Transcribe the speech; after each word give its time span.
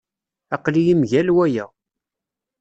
Aql-iyi 0.55 0.93
mgal 1.01 1.27
waya. 1.35 1.65